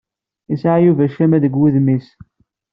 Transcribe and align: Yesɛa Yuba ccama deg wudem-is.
Yesɛa 0.49 0.77
Yuba 0.85 1.09
ccama 1.11 1.37
deg 1.43 1.57
wudem-is. 1.59 2.07